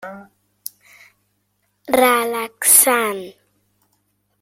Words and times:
Relaxant: 2.03 3.23